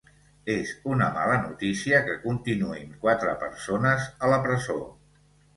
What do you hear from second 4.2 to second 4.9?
a la presó.